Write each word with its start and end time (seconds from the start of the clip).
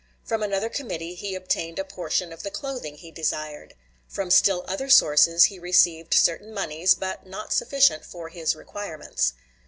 From 0.23 0.41
another 0.41 0.67
committee 0.67 1.13
he 1.13 1.35
obtained 1.35 1.77
a 1.77 1.83
portion 1.83 2.33
of 2.33 2.41
the 2.41 2.49
clothing 2.49 2.97
he 2.97 3.11
desired. 3.11 3.75
From 4.07 4.31
still 4.31 4.65
other 4.67 4.89
sources 4.89 5.43
he 5.45 5.59
received 5.59 6.15
certain 6.15 6.51
moneys, 6.51 6.95
but 6.95 7.27
not 7.27 7.53
sufficient 7.53 8.03
for 8.03 8.29
his 8.29 8.55
requirements. 8.55 9.33